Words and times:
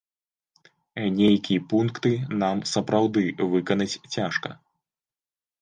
Нейкі 1.17 1.55
пункты 1.73 2.13
нам 2.43 2.57
сапраўды 2.73 3.23
выканаць 3.55 3.91
цяжка. 4.15 4.49